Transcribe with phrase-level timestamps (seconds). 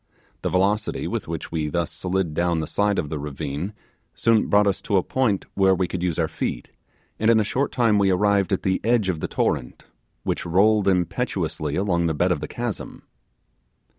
[0.41, 3.71] This velocity with which we thus slid down the side of the ravine
[4.15, 6.71] soon brought us to a point where we could use our feet,
[7.19, 9.83] and in a short time we arrived at the edge of the torrent,
[10.23, 13.03] which rolled impetuously along the bed of the chasm.